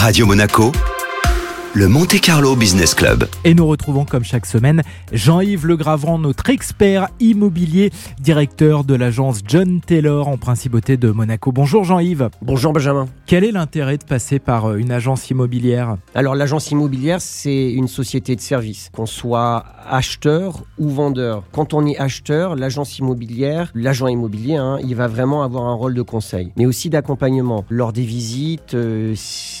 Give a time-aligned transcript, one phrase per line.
[0.00, 0.70] Radio Monaco,
[1.78, 3.28] le Monte Carlo Business Club.
[3.44, 9.80] Et nous retrouvons comme chaque semaine Jean-Yves Legravant, notre expert immobilier, directeur de l'agence John
[9.80, 11.52] Taylor en principauté de Monaco.
[11.52, 12.30] Bonjour Jean-Yves.
[12.42, 13.06] Bonjour Benjamin.
[13.26, 15.98] Quel est l'intérêt de passer par euh, une agence immobilière?
[16.16, 21.44] Alors l'agence immobilière, c'est une société de service, qu'on soit acheteur ou vendeur.
[21.52, 25.94] Quand on est acheteur, l'agence immobilière, l'agent immobilier, hein, il va vraiment avoir un rôle
[25.94, 27.64] de conseil, mais aussi d'accompagnement.
[27.70, 29.14] Lors des visites, euh,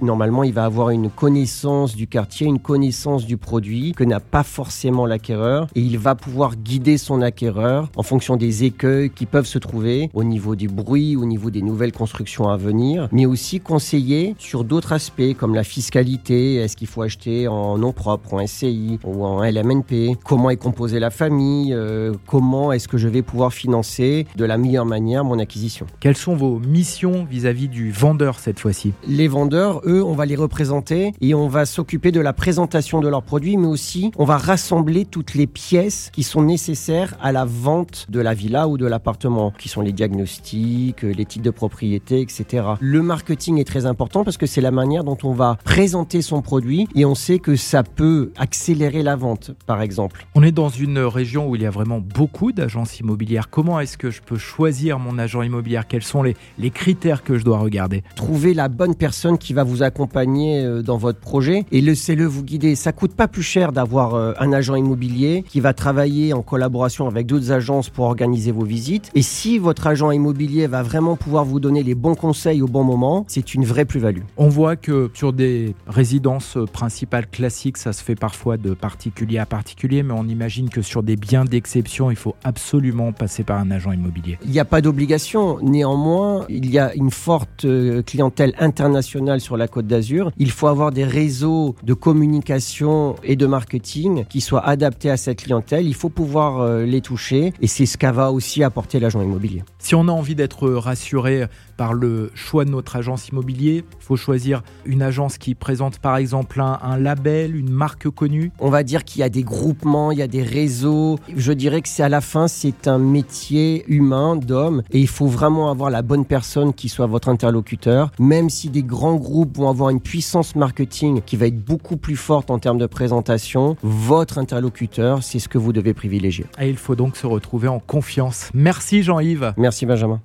[0.00, 4.42] normalement, il va avoir une connaissance du quartier, une connaissance du produit que n'a pas
[4.42, 9.46] forcément l'acquéreur, et il va pouvoir guider son acquéreur en fonction des écueils qui peuvent
[9.46, 13.60] se trouver au niveau du bruit, au niveau des nouvelles constructions à venir, mais aussi
[13.60, 18.46] conseiller sur d'autres aspects comme la fiscalité, est-ce qu'il faut acheter en nom propre, en
[18.46, 23.22] SCI ou en LMNP, comment est composée la famille, euh, comment est-ce que je vais
[23.22, 25.86] pouvoir financer de la meilleure manière mon acquisition.
[26.00, 28.92] Quelles sont vos missions vis-à-vis du vendeur cette fois-ci?
[29.06, 33.08] Les vendeurs, eux, on va les représenter et on va s'occuper de la présentation de
[33.08, 37.44] leurs produits, mais aussi on va rassembler toutes les pièces qui sont nécessaires à la
[37.44, 42.20] vente de la villa ou de l'appartement, qui sont les diagnostics, les titres de propriété,
[42.20, 42.64] etc.
[42.80, 46.42] Le marketing est très important parce que c'est la manière dont on va présenter son
[46.42, 50.26] produit et on sait que ça peut accélérer la vente, par exemple.
[50.34, 53.50] On est dans une région où il y a vraiment beaucoup d'agences immobilières.
[53.50, 55.80] Comment est-ce que je peux choisir mon agent immobilier?
[55.88, 58.02] Quels sont les, les critères que je dois regarder?
[58.16, 62.44] Trouver la bonne personne qui va vous accompagner euh, dans votre projet et laissez-le vous
[62.44, 62.76] guider.
[62.76, 67.08] Ça coûte pas plus cher d'avoir euh, un agent immobilier qui va travailler en collaboration
[67.08, 69.10] avec d'autres agences pour organiser vos visites.
[69.16, 72.84] Et si votre agent immobilier va vraiment pouvoir vous donner les bons conseils au bon
[72.84, 74.22] moment, c'est une vraie plus-value.
[74.36, 79.46] On voit que sur des résidences principales classiques, ça se fait parfois de particulier à
[79.46, 83.72] particulier, mais on imagine que sur des biens d'exception, il faut absolument passer par un
[83.72, 84.38] agent immobilier.
[84.44, 85.58] Il n'y a pas d'obligation.
[85.60, 90.30] Néanmoins, il y a une forte euh, clientèle internationale sur la côte d'Azur.
[90.38, 95.42] Il faut avoir des réseaux de communication et de marketing qui soient adaptés à cette
[95.42, 95.86] clientèle.
[95.86, 99.62] Il faut pouvoir euh, les toucher et c'est ce qu'a va aussi apporter l'agent immobilier.
[99.78, 104.16] Si on a envie d'être rassuré par le choix de notre agence immobilier, il faut
[104.16, 108.52] choisir une agence qui présente par exemple un, un label, une marque connue.
[108.60, 111.18] On va dire qu'il y a des groupements, il y a des réseaux.
[111.34, 115.26] Je dirais que c'est à la fin, c'est un métier humain d'homme et il faut
[115.26, 118.10] vraiment avoir la bonne personne qui soit votre interlocuteur.
[118.18, 122.16] Même si des grands groupes vont avoir une puissance marketing qui va être beaucoup plus
[122.16, 126.46] forte en termes de présentation, votre interlocuteur, c'est ce que vous devez privilégier.
[126.60, 128.50] Et il faut donc se retrouver en confiance.
[128.54, 129.54] Merci Jean-Yves.
[129.56, 130.20] Merci Benjamin.